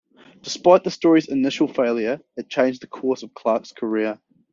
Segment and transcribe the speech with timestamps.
[0.41, 4.19] Despite the story's initial failure, it changed the course of Clarke's career.